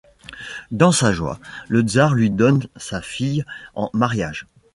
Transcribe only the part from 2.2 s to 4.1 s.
donne sa fille en